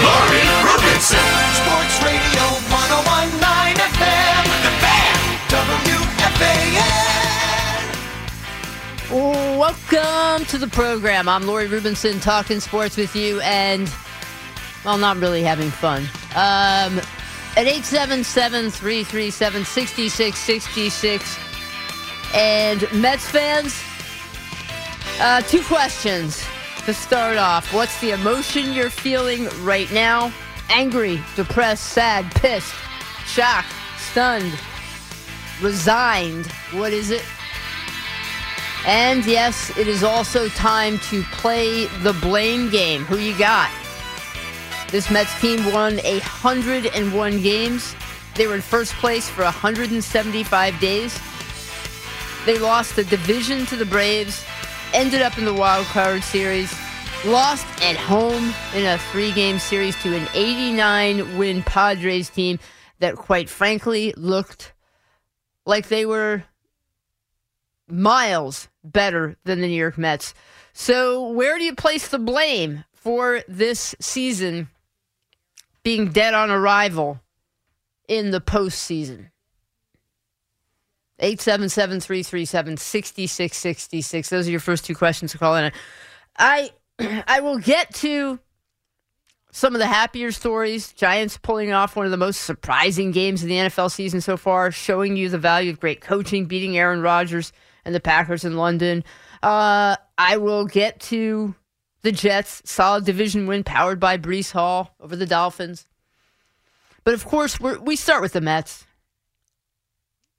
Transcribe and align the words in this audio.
Lori 0.00 0.40
Rubinson, 0.64 1.28
Sports 1.60 2.00
Radio 2.02 2.44
1019 2.72 3.76
FM, 3.76 4.44
The 4.64 4.72
Fan, 4.80 5.20
WFAN. 9.10 9.58
Welcome 9.58 10.46
to 10.46 10.56
the 10.56 10.68
program. 10.68 11.28
I'm 11.28 11.46
Lori 11.46 11.68
Rubinson 11.68 12.22
talking 12.22 12.58
sports 12.60 12.96
with 12.96 13.14
you 13.14 13.40
and, 13.42 13.92
well, 14.82 14.96
not 14.96 15.18
really 15.18 15.42
having 15.42 15.70
fun. 15.70 16.04
Um, 16.34 16.98
at 17.58 17.66
877 17.66 18.70
337 18.70 19.64
6666. 19.66 21.38
And 22.34 22.90
Mets 22.94 23.28
fans, 23.28 23.78
uh, 25.20 25.42
two 25.42 25.62
questions 25.64 26.42
to 26.86 26.92
start 26.92 27.36
off. 27.36 27.72
What's 27.72 28.00
the 28.00 28.10
emotion 28.10 28.72
you're 28.72 28.90
feeling 28.90 29.48
right 29.60 29.90
now? 29.92 30.32
Angry, 30.68 31.20
depressed, 31.36 31.84
sad, 31.84 32.30
pissed, 32.34 32.74
shocked, 33.26 33.72
stunned, 33.98 34.52
resigned. 35.60 36.46
What 36.72 36.92
is 36.92 37.10
it? 37.10 37.24
And 38.84 39.24
yes, 39.24 39.76
it 39.78 39.86
is 39.86 40.02
also 40.02 40.48
time 40.48 40.98
to 41.10 41.22
play 41.24 41.86
the 42.02 42.14
blame 42.14 42.68
game. 42.68 43.04
Who 43.04 43.18
you 43.18 43.38
got? 43.38 43.70
This 44.90 45.10
Mets 45.10 45.40
team 45.40 45.72
won 45.72 45.98
101 45.98 47.42
games. 47.42 47.94
They 48.34 48.46
were 48.46 48.56
in 48.56 48.60
first 48.60 48.92
place 48.94 49.28
for 49.28 49.44
175 49.44 50.80
days. 50.80 51.18
They 52.44 52.58
lost 52.58 52.96
the 52.96 53.04
division 53.04 53.66
to 53.66 53.76
the 53.76 53.86
Braves, 53.86 54.44
ended 54.92 55.22
up 55.22 55.38
in 55.38 55.44
the 55.44 55.54
wild 55.54 55.86
card 55.86 56.22
series, 56.22 56.72
lost 57.24 57.66
at 57.82 57.96
home 57.96 58.52
in 58.74 58.84
a 58.84 58.98
three 59.10 59.32
game 59.32 59.58
series 59.58 60.00
to 60.02 60.16
an 60.16 60.28
89 60.34 61.38
win 61.38 61.62
Padres 61.62 62.30
team 62.30 62.58
that, 62.98 63.16
quite 63.16 63.48
frankly, 63.48 64.14
looked 64.16 64.72
like 65.66 65.88
they 65.88 66.06
were 66.06 66.44
miles 67.88 68.68
better 68.84 69.36
than 69.44 69.60
the 69.60 69.66
New 69.66 69.74
York 69.74 69.98
Mets. 69.98 70.34
So, 70.72 71.30
where 71.30 71.58
do 71.58 71.64
you 71.64 71.74
place 71.74 72.08
the 72.08 72.18
blame 72.18 72.84
for 72.94 73.42
this 73.48 73.94
season 74.00 74.68
being 75.82 76.10
dead 76.12 76.34
on 76.34 76.50
arrival 76.50 77.20
in 78.08 78.30
the 78.30 78.40
postseason? 78.40 79.31
877 81.22 82.00
337 82.00 82.76
6666. 82.76 84.28
Those 84.28 84.48
are 84.48 84.50
your 84.50 84.60
first 84.60 84.84
two 84.84 84.94
questions 84.94 85.32
to 85.32 85.38
call 85.38 85.56
in. 85.56 85.72
I 86.36 86.70
I 87.26 87.40
will 87.40 87.58
get 87.58 87.94
to 87.96 88.38
some 89.52 89.74
of 89.74 89.78
the 89.78 89.86
happier 89.86 90.32
stories. 90.32 90.92
Giants 90.92 91.38
pulling 91.38 91.72
off 91.72 91.94
one 91.94 92.06
of 92.06 92.10
the 92.10 92.16
most 92.16 92.42
surprising 92.42 93.12
games 93.12 93.42
of 93.42 93.48
the 93.48 93.54
NFL 93.54 93.90
season 93.90 94.20
so 94.20 94.36
far, 94.36 94.72
showing 94.72 95.16
you 95.16 95.28
the 95.28 95.38
value 95.38 95.70
of 95.70 95.78
great 95.78 96.00
coaching, 96.00 96.46
beating 96.46 96.76
Aaron 96.76 97.02
Rodgers 97.02 97.52
and 97.84 97.94
the 97.94 98.00
Packers 98.00 98.44
in 98.44 98.56
London. 98.56 99.04
Uh, 99.42 99.96
I 100.18 100.38
will 100.38 100.66
get 100.66 101.00
to 101.00 101.54
the 102.02 102.12
Jets, 102.12 102.62
solid 102.64 103.04
division 103.04 103.46
win 103.46 103.62
powered 103.62 104.00
by 104.00 104.18
Breece 104.18 104.52
Hall 104.52 104.94
over 105.00 105.14
the 105.14 105.26
Dolphins. 105.26 105.86
But 107.04 107.14
of 107.14 107.24
course, 107.24 107.60
we 107.60 107.76
we 107.78 107.96
start 107.96 108.22
with 108.22 108.32
the 108.32 108.40
Mets 108.40 108.86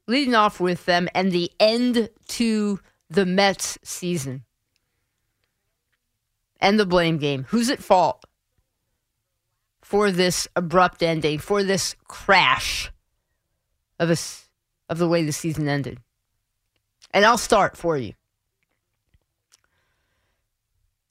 leading 0.07 0.35
off 0.35 0.59
with 0.59 0.85
them 0.85 1.07
and 1.13 1.31
the 1.31 1.51
end 1.59 2.09
to 2.27 2.79
the 3.09 3.25
Mets 3.25 3.77
season. 3.83 4.43
And 6.59 6.79
the 6.79 6.85
blame 6.85 7.17
game. 7.17 7.45
Who's 7.49 7.69
at 7.69 7.83
fault 7.83 8.23
for 9.81 10.11
this 10.11 10.47
abrupt 10.55 11.03
ending, 11.03 11.39
for 11.39 11.61
this 11.61 11.95
crash 12.07 12.91
of 13.99 14.09
a, 14.09 14.17
of 14.89 14.97
the 14.97 15.07
way 15.07 15.23
the 15.23 15.33
season 15.33 15.67
ended? 15.67 15.99
And 17.11 17.25
I'll 17.25 17.37
start 17.37 17.77
for 17.77 17.97
you. 17.97 18.13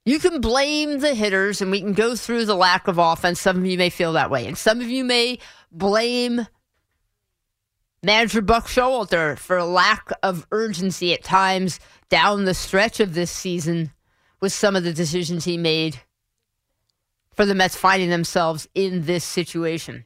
You 0.04 0.18
can 0.18 0.40
blame 0.40 0.98
the 0.98 1.14
hitters, 1.14 1.60
and 1.60 1.70
we 1.70 1.80
can 1.80 1.92
go 1.92 2.16
through 2.16 2.46
the 2.46 2.56
lack 2.56 2.88
of 2.88 2.98
offense. 2.98 3.40
Some 3.40 3.58
of 3.58 3.66
you 3.66 3.78
may 3.78 3.90
feel 3.90 4.14
that 4.14 4.30
way, 4.30 4.46
and 4.46 4.58
some 4.58 4.80
of 4.80 4.88
you 4.88 5.04
may 5.04 5.38
blame 5.70 6.46
manager 8.02 8.42
Buck 8.42 8.66
Showalter 8.66 9.38
for 9.38 9.62
lack 9.62 10.10
of 10.22 10.46
urgency 10.50 11.12
at 11.12 11.22
times 11.22 11.78
down 12.08 12.44
the 12.44 12.54
stretch 12.54 13.00
of 13.00 13.14
this 13.14 13.30
season 13.30 13.92
with 14.40 14.52
some 14.52 14.74
of 14.74 14.84
the 14.84 14.92
decisions 14.92 15.44
he 15.44 15.56
made 15.56 16.00
for 17.32 17.46
the 17.46 17.54
Mets 17.54 17.76
finding 17.76 18.10
themselves 18.10 18.68
in 18.74 19.06
this 19.06 19.24
situation. 19.24 20.04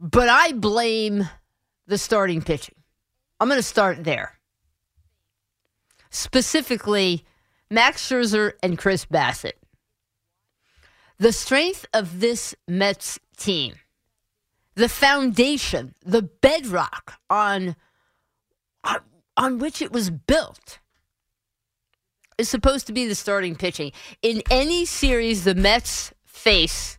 But 0.00 0.28
I 0.28 0.52
blame 0.52 1.28
the 1.86 1.98
starting 1.98 2.40
pitching. 2.40 2.76
I'm 3.38 3.48
going 3.48 3.58
to 3.58 3.62
start 3.62 4.04
there. 4.04 4.38
Specifically, 6.10 7.24
Max 7.70 8.08
Scherzer 8.08 8.52
and 8.62 8.78
Chris 8.78 9.04
Bassitt. 9.04 9.58
The 11.18 11.32
strength 11.32 11.86
of 11.92 12.20
this 12.20 12.54
Mets 12.66 13.18
team, 13.36 13.74
the 14.80 14.88
foundation, 14.88 15.94
the 16.06 16.22
bedrock 16.22 17.20
on, 17.28 17.76
on, 18.82 19.00
on 19.36 19.58
which 19.58 19.82
it 19.82 19.92
was 19.92 20.08
built, 20.08 20.78
is 22.38 22.48
supposed 22.48 22.86
to 22.86 22.92
be 22.94 23.06
the 23.06 23.14
starting 23.14 23.54
pitching. 23.54 23.92
In 24.22 24.42
any 24.50 24.86
series 24.86 25.44
the 25.44 25.54
Mets 25.54 26.14
face, 26.24 26.98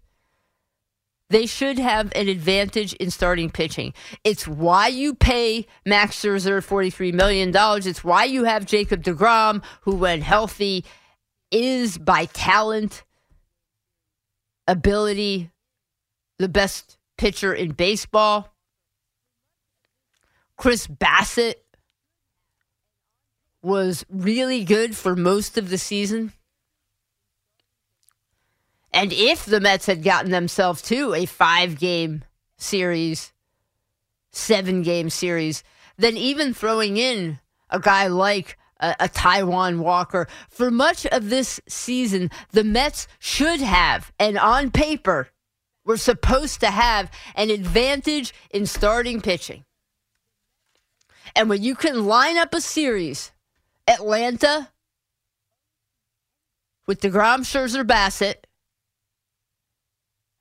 they 1.32 1.48
should 1.48 1.80
have 1.80 2.12
an 2.16 2.28
advantage 2.28 2.94
in 2.94 3.10
starting 3.10 3.50
pitching. 3.50 3.96
It's 4.24 4.48
why 4.48 4.90
you 4.90 5.16
pay 5.16 5.66
Max 5.84 6.22
Scherzer 6.22 6.64
$43 6.64 7.14
million. 7.14 7.52
It's 7.56 8.04
why 8.04 8.26
you 8.26 8.44
have 8.44 8.68
Jacob 8.68 9.02
DeGrom, 9.02 9.64
who, 9.82 9.96
when 9.96 10.22
healthy, 10.22 10.86
is 11.50 11.98
by 11.98 12.26
talent, 12.26 13.04
ability, 14.68 15.50
the 16.38 16.48
best 16.50 17.00
pitcher 17.22 17.54
in 17.54 17.70
baseball. 17.70 18.52
Chris 20.58 20.88
Bassitt 20.88 21.54
was 23.62 24.04
really 24.10 24.64
good 24.64 24.96
for 24.96 25.16
most 25.16 25.56
of 25.56 25.70
the 25.70 25.78
season. 25.78 26.34
And 28.92 29.14
if 29.14 29.46
the 29.46 29.60
Mets 29.60 29.86
had 29.86 30.02
gotten 30.04 30.32
themselves 30.32 30.82
to 30.84 31.14
a 31.14 31.28
five 31.28 31.78
game 31.78 32.24
series, 32.58 33.32
seven 34.32 34.82
game 34.82 35.12
series, 35.12 35.64
then 35.98 36.18
even 36.18 36.56
throwing 36.56 36.98
in 36.98 37.40
a 37.70 37.80
guy 37.80 38.08
like 38.08 38.58
a, 38.80 38.96
a, 39.00 39.08
Taijuan 39.08 39.78
Walker, 39.78 40.28
for 40.50 40.72
much 40.72 41.06
of 41.06 41.30
this 41.30 41.60
season, 41.68 42.32
the 42.50 42.64
Mets 42.64 43.08
should 43.20 43.62
have, 43.62 44.12
and 44.20 44.40
on 44.40 44.72
paper, 44.72 45.30
were 45.86 45.98
supposed 45.98 46.60
to 46.60 46.72
have 46.72 47.10
an 47.36 47.50
advantage 47.50 48.34
in 48.52 48.66
starting 48.66 49.22
pitching. 49.22 49.66
And 51.36 51.50
when 51.50 51.64
you 51.64 51.76
can 51.76 52.06
line 52.06 52.38
up 52.38 52.54
a 52.54 52.62
series, 52.62 53.32
Atlanta 53.88 54.70
with 56.88 57.02
DeGrom, 57.02 57.42
Scherzer, 57.42 57.86
Bassitt, 57.86 58.46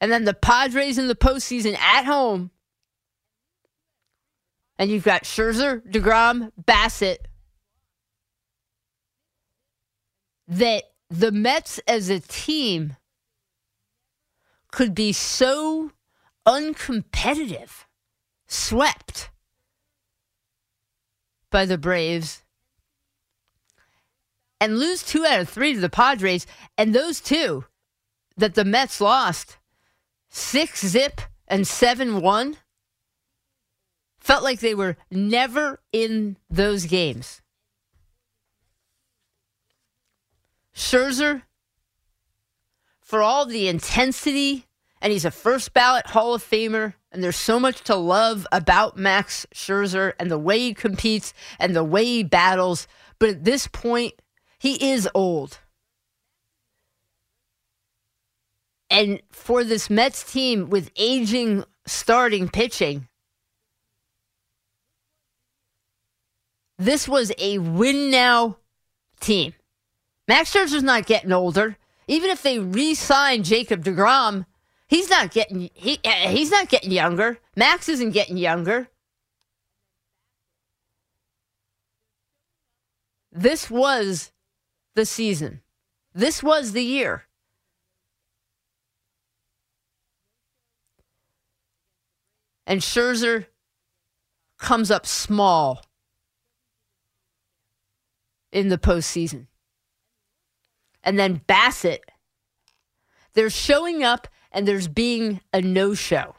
And 0.00 0.10
then 0.10 0.24
the 0.24 0.34
Padres 0.34 0.98
in 0.98 1.08
the 1.08 1.14
postseason 1.14 1.76
at 1.76 2.04
home. 2.04 2.50
And 4.78 4.90
you've 4.90 5.04
got 5.04 5.24
Scherzer, 5.24 5.82
DeGrom, 5.82 6.52
Bassitt. 6.60 7.18
That 10.48 10.84
the 11.10 11.30
Mets 11.30 11.78
as 11.86 12.08
a 12.08 12.18
team 12.18 12.96
could 14.70 14.94
be 14.94 15.12
so 15.12 15.92
uncompetitive, 16.46 17.84
swept 18.46 19.30
by 21.50 21.64
the 21.66 21.78
Braves, 21.78 22.42
and 24.60 24.78
lose 24.78 25.02
two 25.02 25.24
out 25.24 25.40
of 25.40 25.48
three 25.48 25.74
to 25.74 25.80
the 25.80 25.88
Padres, 25.88 26.46
and 26.76 26.94
those 26.94 27.20
two 27.20 27.64
that 28.36 28.54
the 28.54 28.64
Mets 28.64 29.00
lost 29.00 29.58
six 30.28 30.86
zip 30.86 31.20
and 31.48 31.66
seven 31.66 32.20
one 32.20 32.56
felt 34.18 34.44
like 34.44 34.60
they 34.60 34.74
were 34.74 34.96
never 35.10 35.80
in 35.92 36.36
those 36.48 36.86
games. 36.86 37.42
Scherzer, 40.74 41.42
for 43.02 43.22
all 43.22 43.46
the 43.46 43.68
intensity, 43.68 44.66
and 45.00 45.12
he's 45.12 45.24
a 45.24 45.30
first 45.30 45.72
ballot 45.72 46.06
Hall 46.08 46.34
of 46.34 46.42
Famer, 46.42 46.94
and 47.12 47.22
there's 47.22 47.36
so 47.36 47.58
much 47.58 47.82
to 47.84 47.96
love 47.96 48.46
about 48.52 48.96
Max 48.96 49.46
Scherzer 49.54 50.12
and 50.18 50.30
the 50.30 50.38
way 50.38 50.58
he 50.58 50.74
competes 50.74 51.34
and 51.58 51.74
the 51.74 51.84
way 51.84 52.04
he 52.04 52.22
battles. 52.22 52.86
But 53.18 53.30
at 53.30 53.44
this 53.44 53.66
point, 53.66 54.14
he 54.58 54.92
is 54.92 55.08
old. 55.14 55.58
And 58.90 59.22
for 59.30 59.64
this 59.64 59.88
Mets 59.88 60.30
team 60.30 60.68
with 60.68 60.90
aging 60.96 61.64
starting 61.86 62.48
pitching, 62.48 63.08
this 66.78 67.08
was 67.08 67.32
a 67.38 67.58
win 67.58 68.10
now 68.10 68.56
team. 69.20 69.54
Max 70.26 70.52
Scherzer's 70.52 70.82
not 70.82 71.06
getting 71.06 71.32
older. 71.32 71.76
Even 72.10 72.30
if 72.30 72.42
they 72.42 72.58
re-sign 72.58 73.44
Jacob 73.44 73.84
DeGrom, 73.84 74.44
he's 74.88 75.08
not 75.08 75.30
getting 75.30 75.70
he 75.74 76.00
he's 76.02 76.50
not 76.50 76.68
getting 76.68 76.90
younger. 76.90 77.38
Max 77.54 77.88
isn't 77.88 78.10
getting 78.10 78.36
younger. 78.36 78.88
This 83.30 83.70
was 83.70 84.32
the 84.96 85.06
season. 85.06 85.60
This 86.12 86.42
was 86.42 86.72
the 86.72 86.82
year. 86.82 87.26
And 92.66 92.80
Scherzer 92.80 93.46
comes 94.58 94.90
up 94.90 95.06
small 95.06 95.84
in 98.50 98.68
the 98.68 98.78
postseason. 98.78 99.46
And 101.02 101.18
then 101.18 101.42
Bassitt, 101.48 102.00
there's 103.34 103.54
showing 103.54 104.02
up 104.02 104.28
and 104.52 104.66
there's 104.66 104.88
being 104.88 105.40
a 105.52 105.60
no 105.60 105.94
show. 105.94 106.36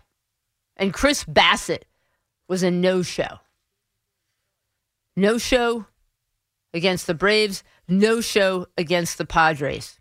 And 0.77 0.93
Chris 0.93 1.23
Bassitt 1.23 1.83
was 2.47 2.63
a 2.63 2.71
no 2.71 3.01
show. 3.01 3.39
No 5.15 5.37
show 5.37 5.85
against 6.73 7.07
the 7.07 7.13
Braves, 7.13 7.63
no 7.87 8.21
show 8.21 8.67
against 8.77 9.17
the 9.17 9.25
Padres. 9.25 9.99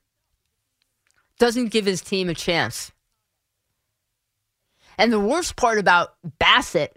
Doesn't 1.39 1.69
give 1.69 1.87
his 1.87 2.01
team 2.01 2.29
a 2.29 2.35
chance. 2.35 2.93
And 4.99 5.13
the 5.13 5.21
worst 5.21 5.57
part 5.57 5.79
about 5.79 6.15
Bassitt 6.39 6.91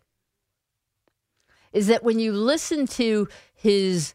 is 1.71 1.88
that 1.88 2.04
when 2.04 2.19
you 2.19 2.33
listen 2.33 2.86
to 2.86 3.27
his 3.54 4.13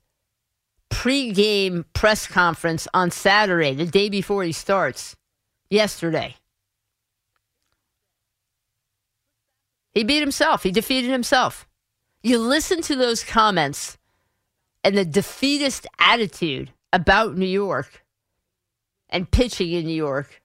pregame 0.91 1.85
press 1.93 2.27
conference 2.27 2.89
on 2.95 3.11
Saturday, 3.11 3.75
the 3.75 3.87
day 3.87 4.09
before 4.09 4.45
he 4.45 4.53
starts, 4.53 5.17
yesterday, 5.71 6.35
he 9.93 10.05
beat 10.05 10.21
himself. 10.21 10.63
He 10.63 10.71
defeated 10.71 11.11
himself. 11.11 11.67
You 12.23 12.39
listen 12.39 12.83
to 12.83 12.97
those 12.97 13.25
comments 13.25 13.99
and 14.85 14.97
the 14.97 15.05
defeatist 15.05 15.87
attitude 15.99 16.73
about 16.93 17.37
New 17.37 17.47
York 17.47 18.05
and 19.11 19.31
pitching 19.31 19.73
in 19.73 19.87
New 19.87 19.95
York. 19.95 20.41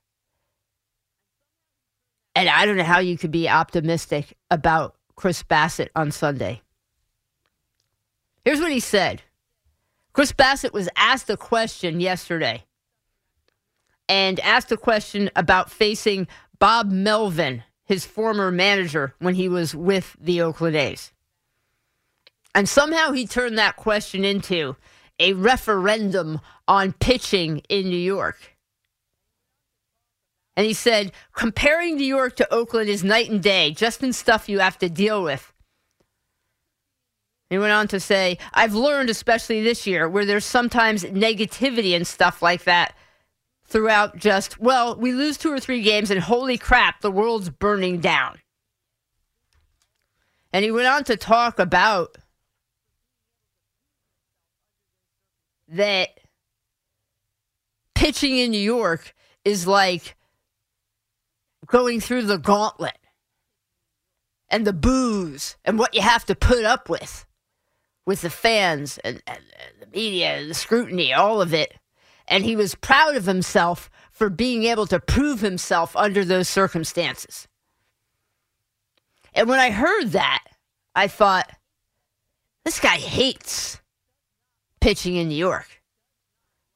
And 2.36 2.50
I 2.50 2.66
don't 2.66 2.78
know 2.78 2.84
how 2.84 3.00
you 3.00 3.18
could 3.18 3.32
be 3.32 3.48
optimistic 3.48 4.36
about 4.50 4.96
Chris 5.16 5.44
Bassitt 5.44 5.90
on 5.96 6.12
Sunday. 6.12 6.62
Here's 8.44 8.60
what 8.60 8.72
he 8.72 8.80
said 8.80 9.22
Chris 10.14 10.32
Bassitt 10.32 10.74
was 10.74 10.90
asked 10.96 11.30
a 11.30 11.38
question 11.38 12.00
yesterday 12.00 12.64
and 14.08 14.40
asked 14.42 14.72
a 14.72 14.78
question 14.78 15.30
about 15.36 15.72
facing 15.72 16.28
Bob 16.60 16.92
Melvin, 16.92 17.64
his 17.86 18.06
former 18.06 18.52
manager, 18.52 19.16
when 19.20 19.36
he 19.36 19.50
was 19.50 19.76
with 19.76 20.16
the 20.20 20.42
Oakland 20.42 20.76
A's. 20.76 21.12
And 22.56 22.70
somehow 22.70 23.12
he 23.12 23.26
turned 23.26 23.58
that 23.58 23.76
question 23.76 24.24
into 24.24 24.76
a 25.20 25.34
referendum 25.34 26.40
on 26.68 26.94
pitching 26.94 27.60
in 27.70 27.90
New 27.90 27.98
York. 27.98 28.56
And 30.56 30.66
he 30.66 30.74
said, 30.74 31.12
comparing 31.34 31.96
New 31.96 32.06
York 32.06 32.36
to 32.36 32.54
Oakland 32.54 32.90
is 32.90 33.04
night 33.04 33.32
and 33.32 33.42
day, 33.42 33.72
just 33.72 34.04
in 34.04 34.14
stuff 34.14 34.48
you 34.48 34.60
have 34.60 34.78
to 34.80 34.90
deal 34.90 35.24
with. 35.24 35.53
He 37.54 37.60
went 37.60 37.72
on 37.72 37.88
to 37.90 38.00
say, 38.00 38.40
I've 38.56 38.74
learned, 38.74 39.12
especially 39.12 39.62
this 39.62 39.86
year, 39.86 40.10
where 40.10 40.26
there's 40.26 40.44
sometimes 40.44 41.04
negativity 41.04 41.96
and 41.96 42.08
stuff 42.08 42.42
like 42.42 42.64
that 42.64 42.96
throughout 43.64 44.18
just, 44.18 44.60
well, 44.60 44.96
we 44.96 45.12
lose 45.12 45.38
two 45.38 45.54
or 45.54 45.60
three 45.60 45.84
games 45.84 46.10
and 46.10 46.20
holy 46.20 46.58
crap, 46.58 47.02
the 47.02 47.12
world's 47.12 47.52
burning 47.52 48.00
down. 48.00 48.40
And 50.52 50.66
he 50.66 50.72
went 50.72 50.88
on 50.88 51.04
to 51.04 51.16
talk 51.16 51.60
about 51.60 52.18
that 55.68 56.10
pitching 57.94 58.36
in 58.40 58.50
New 58.50 58.58
York 58.58 59.14
is 59.46 59.68
like 59.68 60.16
going 61.68 62.00
through 62.00 62.24
the 62.24 62.40
gauntlet 62.40 62.98
and 64.50 64.66
the 64.66 64.74
booze 64.74 65.56
and 65.64 65.78
what 65.78 65.94
you 65.94 66.02
have 66.02 66.26
to 66.26 66.34
put 66.34 66.66
up 66.66 66.90
with 66.90 67.28
with 68.06 68.22
the 68.22 68.30
fans 68.30 68.98
and, 69.00 69.22
and, 69.28 69.40
the 69.80 69.88
media 69.88 70.38
and 70.38 70.50
the 70.50 70.54
scrutiny, 70.54 71.14
all 71.14 71.42
of 71.42 71.54
it. 71.54 71.74
And 72.28 72.44
he 72.44 72.56
was 72.56 72.76
proud 72.76 73.16
of 73.16 73.26
himself 73.26 73.90
for 74.12 74.30
being 74.30 74.64
able 74.64 74.88
to 74.88 75.00
prove 75.00 75.42
himself 75.42 75.96
under 75.96 76.24
those 76.24 76.48
circumstances. 76.48 77.48
And 79.34 79.50
when 79.50 79.60
I 79.60 79.72
heard 79.72 80.10
that, 80.10 80.44
I 80.96 81.08
thought, 81.08 81.50
this 82.64 82.80
guy 82.80 82.98
hates 82.98 83.82
pitching 84.80 85.16
in 85.16 85.28
New 85.28 85.36
York. 85.36 85.82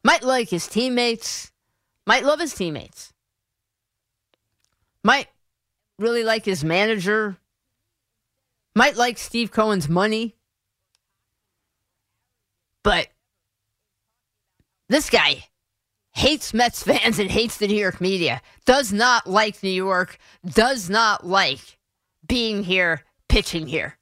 Might 0.04 0.24
like 0.24 0.50
his 0.50 0.68
teammates, 0.68 1.52
might 2.06 2.24
love 2.24 2.40
his 2.40 2.54
teammates, 2.54 3.14
might 5.04 5.28
really 6.00 6.24
like 6.24 6.46
his 6.46 6.64
manager, 6.64 7.38
might 8.76 8.96
like 8.96 9.18
Steve 9.18 9.52
Cohen's 9.52 9.90
money. 9.90 10.36
But 12.88 13.10
this 14.88 15.10
guy 15.10 15.44
hates 16.14 16.54
Mets 16.54 16.84
fans 16.84 17.20
and 17.20 17.30
hates 17.30 17.58
the 17.58 17.68
New 17.68 17.76
York 17.76 18.00
media, 18.00 18.42
does 18.64 18.94
not 18.94 19.28
like 19.28 19.62
New 19.62 19.70
York, 19.70 20.18
does 20.46 20.90
not 20.90 21.28
like 21.28 21.80
being 22.26 22.64
here, 22.64 23.04
pitching 23.28 23.68
here. 23.68 23.98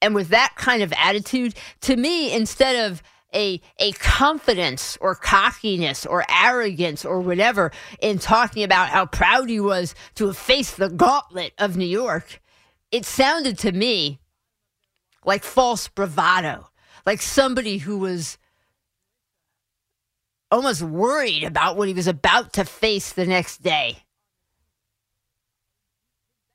And 0.00 0.14
with 0.14 0.28
that 0.28 0.52
kind 0.54 0.80
of 0.80 0.92
attitude, 0.96 1.56
to 1.80 1.96
me, 1.96 2.32
instead 2.32 2.88
of 2.88 3.02
a, 3.34 3.60
a 3.80 3.90
confidence 3.94 4.96
or 5.00 5.16
cockiness 5.16 6.06
or 6.06 6.24
arrogance 6.30 7.04
or 7.04 7.18
whatever 7.18 7.72
in 8.00 8.20
talking 8.20 8.62
about 8.62 8.90
how 8.90 9.06
proud 9.06 9.48
he 9.48 9.58
was 9.58 9.96
to 10.14 10.28
have 10.28 10.36
faced 10.38 10.76
the 10.76 10.88
gauntlet 10.88 11.52
of 11.58 11.76
New 11.76 11.84
York, 11.84 12.40
it 12.92 13.04
sounded 13.04 13.58
to 13.58 13.72
me 13.72 14.20
like 15.24 15.44
false 15.44 15.88
bravado, 15.88 16.68
like 17.06 17.22
somebody 17.22 17.78
who 17.78 17.98
was 17.98 18.38
almost 20.50 20.82
worried 20.82 21.44
about 21.44 21.76
what 21.76 21.88
he 21.88 21.94
was 21.94 22.06
about 22.06 22.52
to 22.54 22.64
face 22.64 23.12
the 23.12 23.26
next 23.26 23.62
day. 23.62 23.98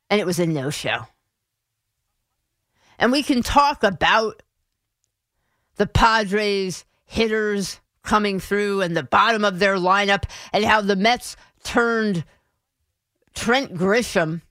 And 0.10 0.20
it 0.20 0.26
was 0.26 0.40
a 0.40 0.46
no 0.46 0.70
show. 0.70 1.06
And 2.98 3.12
we 3.12 3.24
can 3.24 3.44
talk 3.44 3.84
about 3.84 4.42
the 5.76 5.88
Padres 5.88 6.86
hitters 7.06 7.80
coming 8.04 8.40
through 8.40 8.82
and 8.82 8.96
the 8.96 9.04
bottom 9.04 9.46
of 9.46 9.60
their 9.60 9.76
lineup 9.76 10.24
and 10.52 10.66
how 10.66 10.82
the 10.82 10.96
Mets 10.96 11.36
turned 11.64 12.24
Trent 13.34 13.74
Grisham, 13.74 14.42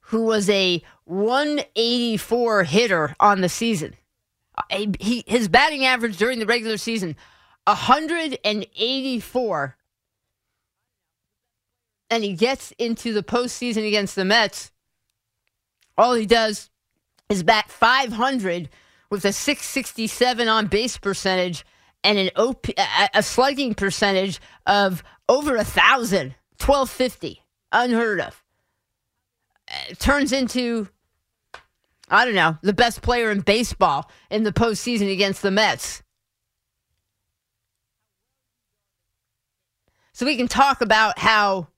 who 0.00 0.24
was 0.24 0.48
a 0.50 0.82
184 1.12 2.64
hitter 2.64 3.14
on 3.20 3.42
the 3.42 3.48
season. 3.48 3.94
He, 4.98 5.24
his 5.26 5.48
batting 5.48 5.84
average 5.84 6.16
during 6.16 6.38
the 6.38 6.46
regular 6.46 6.78
season, 6.78 7.16
184. 7.66 9.76
And 12.10 12.24
he 12.24 12.34
gets 12.34 12.72
into 12.72 13.12
the 13.12 13.22
postseason 13.22 13.86
against 13.86 14.16
the 14.16 14.24
Mets. 14.24 14.72
All 15.96 16.14
he 16.14 16.26
does 16.26 16.70
is 17.28 17.42
bat 17.42 17.70
500 17.70 18.68
with 19.10 19.24
a 19.24 19.32
667 19.32 20.48
on 20.48 20.66
base 20.66 20.98
percentage 20.98 21.64
and 22.02 22.18
an 22.18 22.30
OP, 22.36 22.66
a 23.14 23.22
slugging 23.22 23.74
percentage 23.74 24.40
of 24.66 25.04
over 25.28 25.56
a 25.56 25.64
thousand, 25.64 26.34
1250, 26.58 27.42
unheard 27.70 28.20
of. 28.20 28.42
It 29.88 29.98
turns 29.98 30.32
into, 30.32 30.88
I 32.12 32.26
don't 32.26 32.34
know, 32.34 32.58
the 32.60 32.74
best 32.74 33.00
player 33.00 33.30
in 33.30 33.40
baseball 33.40 34.10
in 34.30 34.42
the 34.42 34.52
postseason 34.52 35.10
against 35.10 35.40
the 35.40 35.50
Mets. 35.50 36.02
So 40.12 40.26
we 40.26 40.36
can 40.36 40.46
talk 40.46 40.82
about 40.82 41.18
how 41.18 41.68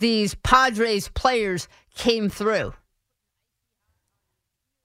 these 0.00 0.34
Padres 0.34 1.06
players 1.06 1.68
came 1.94 2.28
through 2.28 2.74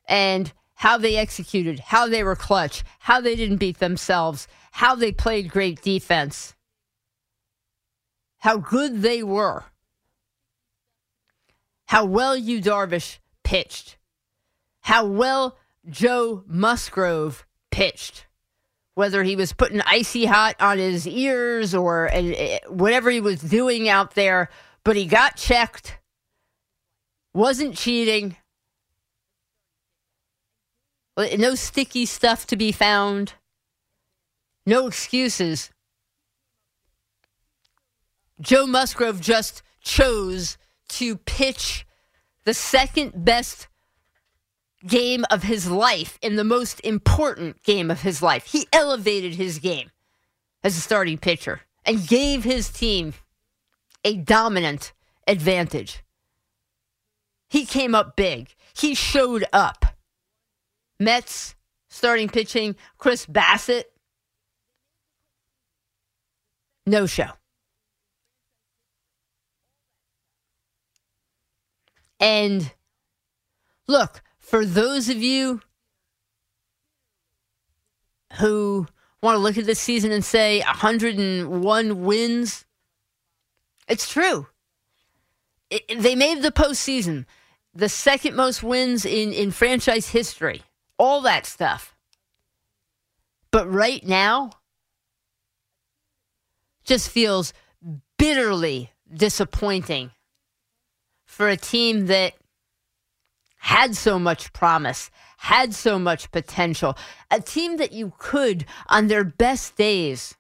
and 0.08 0.54
how 0.76 1.00
they 1.00 1.18
executed, 1.18 1.80
how 1.80 2.08
they 2.08 2.24
were 2.24 2.36
clutch, 2.36 2.84
how 3.00 3.20
they 3.20 3.36
didn't 3.36 3.58
beat 3.58 3.80
themselves, 3.80 4.48
how 4.72 4.94
they 4.94 5.12
played 5.12 5.50
great 5.50 5.82
defense, 5.82 6.56
how 8.38 8.58
good 8.58 9.02
they 9.02 9.24
were, 9.24 9.66
how 11.88 12.06
well 12.06 12.38
Yu 12.38 12.62
Darvish 12.62 13.18
pitched, 13.44 13.98
how 14.90 15.06
well 15.06 15.56
Joe 15.88 16.44
Musgrove 16.48 17.46
pitched, 17.70 18.26
whether 18.96 19.22
he 19.22 19.36
was 19.36 19.54
putting 19.54 19.82
icy 19.82 20.26
hot 20.26 20.56
on 20.60 20.80
his 20.80 21.08
ears 21.08 21.76
or 21.76 22.12
uh, 22.12 22.58
whatever 22.70 23.12
he 23.12 23.22
was 23.22 23.40
doing 23.40 23.88
out 23.88 24.16
there, 24.16 24.50
but 24.84 24.96
he 24.96 25.06
got 25.06 25.36
checked, 25.36 26.00
wasn't 27.36 27.76
cheating. 27.76 28.36
No 31.38 31.54
sticky 31.54 32.08
stuff 32.08 32.48
to 32.48 32.56
be 32.56 32.72
found. 32.72 33.34
No 34.66 34.88
excuses. 34.88 35.70
Joe 38.42 38.66
Musgrove 38.66 39.22
just 39.22 39.62
chose 39.82 40.58
to 40.88 41.16
pitch 41.16 41.86
the 42.44 42.56
second 42.56 43.24
best 43.24 43.68
game 44.88 45.26
of 45.30 45.44
his 45.44 45.70
life 45.70 46.18
in 46.22 46.36
the 46.36 46.44
most 46.44 46.80
important 46.82 47.62
game 47.64 47.92
of 47.92 48.02
his 48.02 48.22
life. 48.22 48.46
He 48.46 48.68
elevated 48.72 49.36
his 49.36 49.60
game 49.60 49.92
as 50.64 50.78
a 50.78 50.82
starting 50.82 51.18
pitcher 51.18 51.62
and 51.86 52.08
gave 52.08 52.44
his 52.44 52.70
team 52.70 53.14
a 54.04 54.16
dominant 54.16 54.94
advantage. 55.28 56.04
He 57.50 57.66
came 57.66 57.96
up 57.96 58.16
big. 58.16 58.54
He 58.76 58.96
showed 58.96 59.46
up. 59.52 59.86
Mets 61.00 61.56
starting 61.90 62.30
pitching, 62.30 62.76
Chris 62.98 63.26
Bassitt. 63.26 63.86
no 66.90 67.06
show. 67.06 67.30
And 72.20 72.72
look, 73.88 74.22
for 74.50 74.66
those 74.66 75.10
of 75.10 75.18
you 75.22 75.62
who 78.40 78.88
want 79.22 79.36
to 79.36 79.40
look 79.40 79.60
at 79.60 79.66
this 79.66 79.80
season 79.80 80.12
and 80.12 80.26
say 80.26 80.62
101 80.62 82.04
wins, 82.04 82.66
it's 83.88 84.10
true. 84.10 84.48
It, 85.70 85.84
they 86.00 86.16
made 86.16 86.42
the 86.42 86.52
postseason, 86.52 87.26
the 87.76 87.90
second 87.90 88.36
most 88.36 88.64
wins 88.64 89.06
in, 89.06 89.34
in 89.34 89.52
franchise 89.52 90.10
history, 90.10 90.64
all 90.98 91.22
that 91.22 91.46
stuff. 91.46 91.96
But 93.52 93.72
right 93.72 94.04
now, 94.04 94.50
just 96.84 97.08
feels 97.08 97.54
bitterly 98.18 98.90
disappointing 99.14 100.10
for 101.28 101.48
a 101.48 101.56
team 101.56 102.08
that 102.08 102.34
had 103.70 103.96
so 103.96 104.18
much 104.18 104.52
promise, 104.52 105.12
had 105.38 105.76
so 105.76 106.00
much 106.00 106.32
potential, 106.32 106.98
a 107.30 107.40
team 107.40 107.78
that 107.78 107.92
you 107.92 108.12
could, 108.18 108.66
on 108.88 109.06
their 109.06 109.24
best 109.24 109.78
days, 109.78 110.36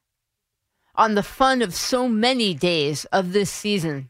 on 0.95 1.13
the 1.13 1.21
fun 1.21 1.61
of 1.61 1.75
so 1.75 2.09
many 2.09 2.55
days 2.55 3.05
of 3.13 3.31
this 3.31 3.51
season, 3.51 4.09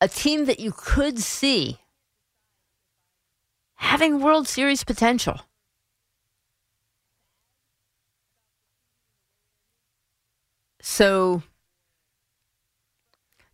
a 0.00 0.06
team 0.06 0.44
that 0.44 0.60
you 0.60 0.70
could 0.70 1.18
see 1.18 1.78
having 3.74 4.20
World 4.20 4.46
Series 4.46 4.84
potential. 4.84 5.40
So, 10.80 11.42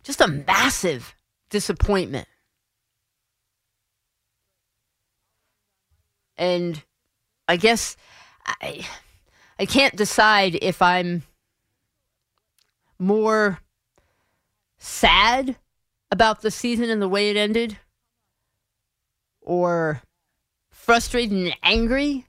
just 0.03 0.21
a 0.21 0.27
massive 0.27 1.15
disappointment. 1.49 2.27
And 6.39 6.81
I 7.49 7.57
guess 7.57 7.97
I, 8.45 8.87
I 9.59 9.65
can't 9.65 9.97
decide 9.97 10.57
if 10.61 10.81
I'm 10.81 11.23
more 12.97 13.59
sad 14.77 15.57
about 16.09 16.41
the 16.41 16.49
season 16.49 16.89
and 16.89 17.01
the 17.01 17.09
way 17.09 17.29
it 17.29 17.35
ended 17.35 17.77
or 19.41 20.01
frustrated 20.71 21.37
and 21.37 21.57
angry. 21.61 22.25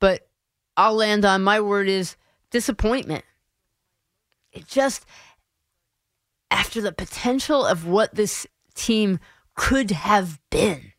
But 0.00 0.28
I'll 0.76 0.94
land 0.94 1.24
on 1.24 1.44
my 1.44 1.60
word 1.60 1.88
is 1.88 2.16
disappointment. 2.50 3.24
It 4.52 4.66
just, 4.66 5.06
after 6.50 6.80
the 6.80 6.92
potential 6.92 7.64
of 7.64 7.86
what 7.86 8.16
this 8.16 8.44
team 8.74 9.20
could 9.58 9.90
have 9.90 10.38
been, 10.50 10.92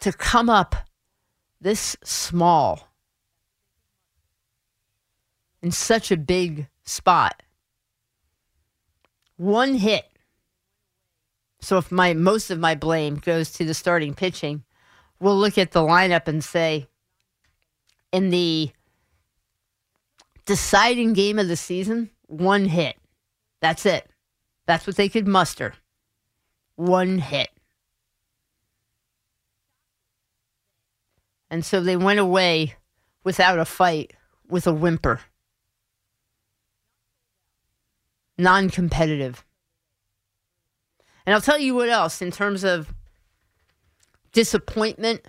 to 0.00 0.12
come 0.12 0.50
up 0.50 0.74
this 1.60 1.96
small 2.02 2.88
in 5.62 5.70
such 5.70 6.10
a 6.10 6.16
big 6.16 6.68
spot. 6.82 7.40
One 9.36 9.76
hit. 9.76 10.04
So 11.60 11.78
if 11.78 11.92
my 11.92 12.14
most 12.14 12.50
of 12.50 12.58
my 12.58 12.74
blame 12.74 13.14
goes 13.14 13.52
to 13.52 13.64
the 13.64 13.72
starting 13.72 14.12
pitching, 14.12 14.64
we'll 15.20 15.38
look 15.38 15.56
at 15.56 15.70
the 15.70 15.82
lineup 15.82 16.26
and 16.26 16.42
say 16.42 16.88
in 18.12 18.30
the 18.30 18.72
deciding 20.46 21.12
game 21.12 21.38
of 21.38 21.46
the 21.46 21.56
season, 21.56 22.10
one 22.26 22.64
hit. 22.64 22.96
That's 23.62 23.86
it. 23.86 24.10
That's 24.66 24.84
what 24.84 24.96
they 24.96 25.08
could 25.08 25.28
muster. 25.28 25.74
One 26.76 27.18
hit. 27.18 27.50
And 31.50 31.64
so 31.64 31.80
they 31.80 31.96
went 31.96 32.18
away 32.18 32.74
without 33.22 33.58
a 33.58 33.64
fight 33.64 34.12
with 34.48 34.66
a 34.66 34.72
whimper. 34.72 35.20
Non 38.36 38.70
competitive. 38.70 39.44
And 41.24 41.34
I'll 41.34 41.40
tell 41.40 41.58
you 41.58 41.74
what 41.74 41.88
else 41.88 42.20
in 42.20 42.30
terms 42.30 42.64
of 42.64 42.92
disappointment 44.32 45.22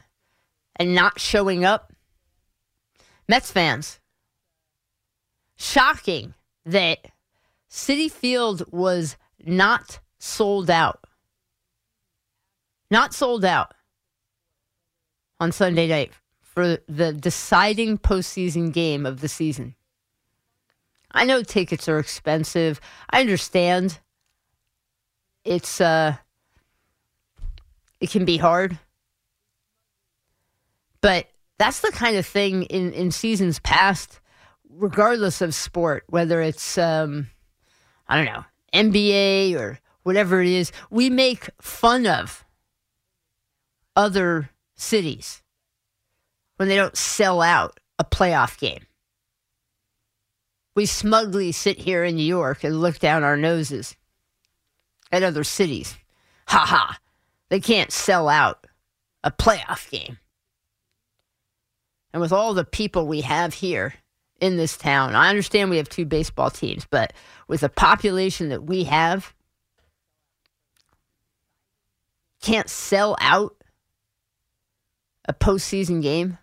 and 0.76 0.94
not 0.94 1.20
showing 1.20 1.64
up. 1.64 1.94
Mets 3.28 3.52
fans, 3.52 4.00
shocking 5.56 6.34
that 6.66 7.00
Citi 7.70 8.12
Field 8.12 8.64
was 8.72 9.16
not 9.46 10.00
sold 10.20 10.70
out. 10.70 11.06
Not 12.96 13.14
sold 13.14 13.44
out 13.44 13.74
on 15.42 15.52
Sunday 15.52 15.86
night 15.86 16.14
for 16.40 16.78
the 16.88 17.12
deciding 17.12 17.98
postseason 17.98 18.72
game 18.72 19.06
of 19.06 19.20
the 19.20 19.28
season. 19.28 19.76
I 21.12 21.26
know 21.26 21.44
tickets 21.44 21.90
are 21.90 22.00
expensive. 22.00 22.80
I 23.10 23.20
understand. 23.20 24.00
It's 25.44 25.82
uh 25.82 26.16
it 28.00 28.12
can 28.12 28.24
be 28.24 28.38
hard. 28.38 28.80
But 31.02 31.28
that's 31.58 31.82
the 31.82 31.92
kind 31.92 32.16
of 32.16 32.26
thing 32.26 32.64
in, 32.64 32.94
in 32.94 33.12
seasons 33.12 33.60
past, 33.60 34.22
regardless 34.70 35.42
of 35.42 35.54
sport, 35.54 36.06
whether 36.08 36.40
it's, 36.40 36.78
um, 36.78 37.28
I 38.08 38.16
don't 38.16 38.34
know, 38.34 38.46
NBA 38.74 39.56
or 39.60 39.80
whatever 40.04 40.42
it 40.42 40.48
is, 40.48 40.72
we 40.90 41.10
make 41.10 41.50
fun 41.60 42.08
of 42.08 42.45
other 43.96 44.50
cities 44.76 45.42
when 46.58 46.70
they 46.70 46.76
don't 46.76 46.98
sell 46.98 47.42
out 47.42 47.80
a 48.00 48.04
playoff 48.04 48.60
game. 48.60 48.86
We 50.76 50.86
smugly 50.86 51.54
sit 51.54 51.80
here 51.80 52.04
in 52.04 52.16
New 52.16 52.24
York 52.24 52.64
and 52.64 52.82
look 52.82 53.00
down 53.00 53.24
our 53.24 53.38
noses 53.38 53.96
at 55.12 55.24
other 55.24 55.44
cities. 55.44 55.96
Ha 56.48 56.66
ha. 56.66 57.00
They 57.50 57.60
can't 57.60 57.92
sell 57.92 58.28
out 58.28 58.68
a 59.24 59.32
playoff 59.32 59.90
game. 59.90 60.18
And 62.12 62.22
with 62.22 62.32
all 62.32 62.54
the 62.54 62.66
people 62.66 63.08
we 63.08 63.22
have 63.22 63.54
here 63.54 63.96
in 64.40 64.58
this 64.58 64.78
town, 64.78 65.16
I 65.16 65.30
understand 65.30 65.70
we 65.70 65.78
have 65.78 65.90
two 65.90 66.06
baseball 66.06 66.50
teams, 66.50 66.86
but 66.90 67.14
with 67.48 67.62
the 67.62 67.70
population 67.70 68.50
that 68.50 68.64
we 68.64 68.86
have, 68.86 69.34
can't 72.42 72.70
sell 72.70 73.18
out 73.20 73.56
a 75.28 75.34
postseason 75.34 76.02
game. 76.02 76.38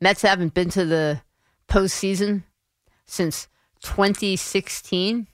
Mets 0.00 0.22
haven't 0.22 0.54
been 0.54 0.70
to 0.70 0.84
the 0.84 1.22
postseason 1.68 2.44
since 3.06 3.48
2016. 3.82 5.26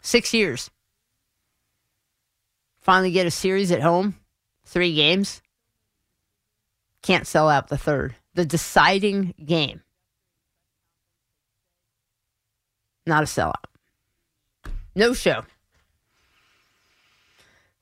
Six 0.00 0.34
years. 0.34 0.70
Finally 2.80 3.10
get 3.10 3.26
a 3.26 3.30
series 3.30 3.72
at 3.72 3.82
home, 3.82 4.14
three 4.64 4.94
games. 4.94 5.42
Can't 7.02 7.26
sell 7.26 7.48
out 7.48 7.68
the 7.68 7.76
third. 7.76 8.14
The 8.34 8.44
deciding 8.44 9.34
game. 9.44 9.82
Not 13.06 13.22
a 13.22 13.26
sellout. 13.26 13.64
No 14.94 15.14
show. 15.14 15.44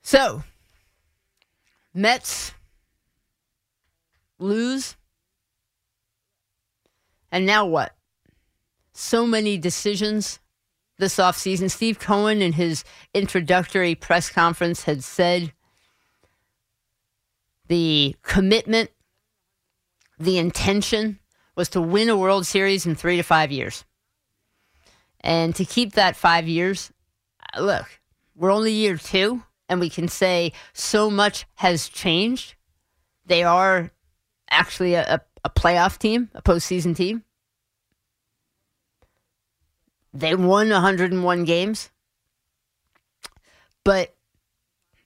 So, 0.03 0.43
Mets 1.95 2.53
lose. 4.39 4.97
And 7.31 7.47
now 7.47 7.67
what? 7.67 7.95
So 8.93 9.27
many 9.27 9.59
decisions 9.59 10.39
this 10.99 11.17
offseason. 11.17 11.71
Steve 11.71 11.99
Cohen, 11.99 12.41
in 12.43 12.53
his 12.53 12.85
introductory 13.13 13.95
press 13.95 14.31
conference, 14.31 14.85
had 14.85 15.03
said 15.03 15.53
the 17.67 18.15
commitment, 18.23 18.91
the 20.19 20.39
intention 20.39 21.19
was 21.57 21.69
to 21.71 21.81
win 21.81 22.09
a 22.09 22.17
World 22.17 22.47
Series 22.47 22.87
in 22.87 22.95
three 22.95 23.17
to 23.17 23.23
five 23.23 23.51
years. 23.51 23.85
And 25.21 25.55
to 25.57 25.65
keep 25.65 25.95
that 25.95 26.17
five 26.17 26.47
years, 26.47 26.93
look, 27.59 27.87
we're 28.37 28.53
only 28.53 28.73
year 28.73 28.97
two, 28.97 29.43
and 29.69 29.81
we 29.81 29.89
can 29.89 30.09
say 30.09 30.53
so 30.73 31.11
much 31.11 31.47
has 31.55 31.89
changed. 31.89 32.55
They 33.27 33.43
are 33.43 33.91
actually 34.51 34.95
a, 34.95 35.21
a 35.45 35.51
playoff 35.51 35.99
team, 35.99 36.31
a 36.35 36.43
postseason 36.43 36.97
team. 36.97 37.23
They 40.13 40.35
won 40.35 40.71
101 40.71 41.45
games, 41.45 41.91
but 43.83 44.15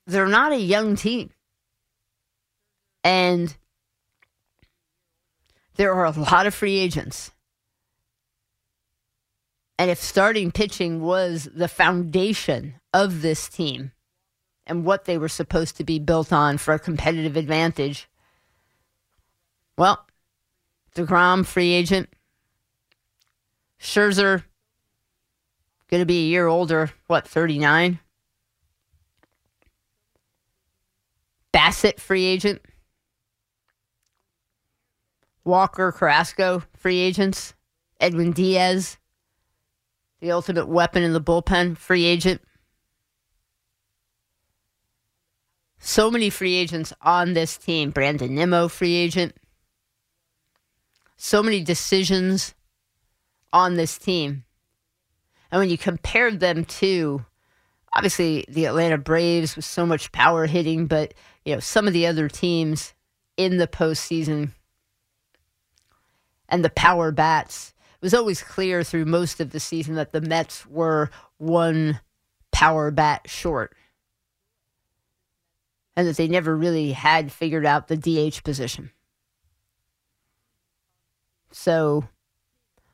they're 0.06 0.26
not 0.26 0.52
a 0.52 0.58
young 0.58 0.96
team. 0.96 1.30
And 3.02 3.56
there 5.76 5.94
are 5.94 6.04
a 6.04 6.10
lot 6.10 6.46
of 6.46 6.54
free 6.54 6.78
agents. 6.78 7.30
And 9.78 9.90
if 9.90 9.98
starting 9.98 10.50
pitching 10.50 11.00
was 11.00 11.48
the 11.54 11.68
foundation 11.68 12.74
of 12.92 13.22
this 13.22 13.48
team 13.48 13.92
and 14.66 14.84
what 14.84 15.04
they 15.04 15.16
were 15.16 15.28
supposed 15.28 15.76
to 15.76 15.84
be 15.84 15.98
built 15.98 16.32
on 16.32 16.58
for 16.58 16.74
a 16.74 16.78
competitive 16.78 17.36
advantage, 17.36 18.08
well, 19.78 20.04
DeGrom, 20.96 21.46
free 21.46 21.72
agent. 21.72 22.08
Scherzer, 23.80 24.42
going 25.88 26.00
to 26.00 26.06
be 26.06 26.24
a 26.24 26.28
year 26.28 26.48
older, 26.48 26.90
what, 27.06 27.26
39? 27.26 28.00
Bassitt, 31.54 32.00
free 32.00 32.24
agent. 32.24 32.60
Walker, 35.44 35.92
Carrasco, 35.92 36.64
free 36.76 36.98
agents. 36.98 37.54
Edwin 38.00 38.32
Diaz, 38.32 38.96
the 40.20 40.32
ultimate 40.32 40.68
weapon 40.68 41.02
in 41.02 41.12
the 41.12 41.20
bullpen, 41.20 41.76
free 41.76 42.04
agent. 42.04 42.40
So 45.78 46.10
many 46.10 46.30
free 46.30 46.54
agents 46.54 46.92
on 47.00 47.32
this 47.32 47.56
team. 47.56 47.90
Brandon 47.90 48.34
Nimmo, 48.34 48.66
free 48.68 48.94
agent. 48.94 49.36
So 51.18 51.42
many 51.42 51.62
decisions 51.62 52.54
on 53.52 53.74
this 53.74 53.98
team. 53.98 54.44
And 55.50 55.58
when 55.58 55.70
you 55.70 55.76
compare 55.76 56.30
them 56.30 56.64
to 56.64 57.24
obviously 57.94 58.44
the 58.48 58.66
Atlanta 58.66 58.98
Braves 58.98 59.56
with 59.56 59.64
so 59.64 59.84
much 59.84 60.12
power 60.12 60.46
hitting, 60.46 60.86
but 60.86 61.14
you 61.44 61.54
know, 61.54 61.60
some 61.60 61.86
of 61.86 61.92
the 61.92 62.06
other 62.06 62.28
teams 62.28 62.94
in 63.36 63.56
the 63.56 63.66
postseason 63.66 64.52
and 66.48 66.64
the 66.64 66.70
power 66.70 67.10
bats, 67.10 67.74
it 67.94 68.04
was 68.04 68.14
always 68.14 68.42
clear 68.42 68.84
through 68.84 69.04
most 69.04 69.40
of 69.40 69.50
the 69.50 69.60
season 69.60 69.94
that 69.96 70.12
the 70.12 70.20
Mets 70.20 70.66
were 70.66 71.10
one 71.38 72.00
power 72.52 72.90
bat 72.90 73.22
short. 73.26 73.74
And 75.96 76.06
that 76.06 76.16
they 76.16 76.28
never 76.28 76.56
really 76.56 76.92
had 76.92 77.32
figured 77.32 77.66
out 77.66 77.88
the 77.88 77.96
DH 77.96 78.44
position. 78.44 78.92
So, 81.50 82.08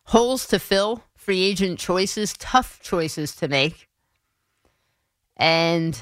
holes 0.05 0.47
to 0.49 0.59
fill, 0.59 1.05
free 1.17 1.43
agent 1.43 1.79
choices, 1.79 2.35
tough 2.35 2.81
choices 2.83 3.35
to 3.37 3.49
make. 3.49 3.89
And 5.37 6.01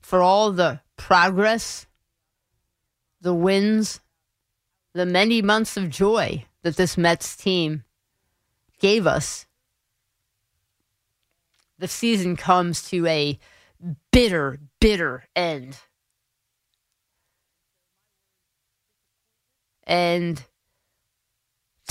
for 0.00 0.20
all 0.20 0.52
the 0.52 0.80
progress, 0.96 1.86
the 3.20 3.34
wins, 3.34 4.00
the 4.92 5.06
many 5.06 5.40
months 5.40 5.76
of 5.76 5.88
joy 5.88 6.44
that 6.62 6.76
this 6.76 6.98
Mets 6.98 7.36
team 7.36 7.84
gave 8.78 9.06
us, 9.06 9.46
the 11.78 11.88
season 11.88 12.36
comes 12.36 12.88
to 12.90 13.06
a 13.06 13.38
bitter, 14.12 14.58
bitter 14.80 15.24
end. 15.34 15.78
And 19.84 20.44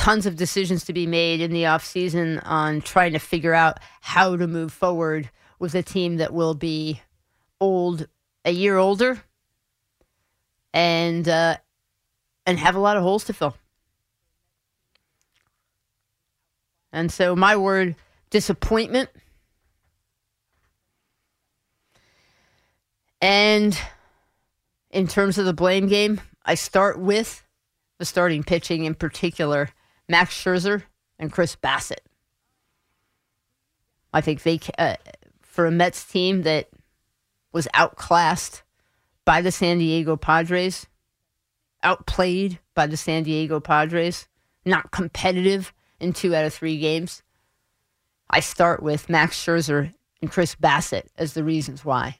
tons 0.01 0.25
of 0.25 0.35
decisions 0.35 0.83
to 0.83 0.93
be 0.93 1.05
made 1.05 1.41
in 1.41 1.53
the 1.53 1.61
offseason 1.61 2.41
on 2.43 2.81
trying 2.81 3.13
to 3.13 3.19
figure 3.19 3.53
out 3.53 3.77
how 4.01 4.35
to 4.35 4.47
move 4.47 4.73
forward 4.73 5.29
with 5.59 5.75
a 5.75 5.83
team 5.83 6.17
that 6.17 6.33
will 6.33 6.55
be 6.55 6.99
old 7.59 8.07
a 8.43 8.49
year 8.49 8.77
older 8.77 9.21
and 10.73 11.29
uh, 11.29 11.55
and 12.47 12.57
have 12.57 12.73
a 12.73 12.79
lot 12.79 12.97
of 12.97 13.03
holes 13.03 13.25
to 13.25 13.31
fill. 13.31 13.55
And 16.91 17.11
so 17.11 17.35
my 17.35 17.55
word 17.55 17.93
disappointment 18.31 19.11
and 23.21 23.79
in 24.89 25.07
terms 25.07 25.37
of 25.37 25.45
the 25.45 25.53
blame 25.53 25.87
game, 25.87 26.19
I 26.43 26.55
start 26.55 26.97
with 26.97 27.43
the 27.99 28.05
starting 28.05 28.41
pitching 28.41 28.85
in 28.85 28.95
particular 28.95 29.69
Max 30.11 30.35
Scherzer 30.35 30.83
and 31.17 31.31
Chris 31.31 31.55
Bassitt. 31.55 32.01
I 34.13 34.21
think 34.21 34.43
they, 34.43 34.59
uh, 34.77 34.95
for 35.41 35.65
a 35.65 35.71
Mets 35.71 36.03
team 36.03 36.43
that 36.43 36.69
was 37.53 37.67
outclassed 37.73 38.63
by 39.25 39.41
the 39.41 39.51
San 39.51 39.79
Diego 39.79 40.17
Padres, 40.17 40.85
outplayed 41.81 42.59
by 42.75 42.87
the 42.87 42.97
San 42.97 43.23
Diego 43.23 43.59
Padres, 43.59 44.27
not 44.65 44.91
competitive 44.91 45.73
in 45.99 46.13
two 46.13 46.35
out 46.35 46.45
of 46.45 46.53
three 46.53 46.77
games. 46.77 47.23
I 48.29 48.41
start 48.41 48.83
with 48.83 49.09
Max 49.09 49.37
Scherzer 49.37 49.93
and 50.21 50.31
Chris 50.31 50.55
Bassitt 50.55 51.07
as 51.17 51.33
the 51.33 51.43
reasons 51.43 51.83
why. 51.83 52.19